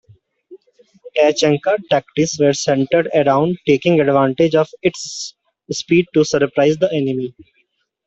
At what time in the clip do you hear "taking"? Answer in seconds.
3.67-3.99